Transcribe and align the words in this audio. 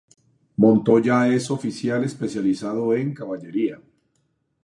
Montoya 0.57 1.27
es 1.27 1.51
oficial 1.51 2.03
especializado 2.03 2.91
en 2.95 3.13
Caballería. 3.13 3.79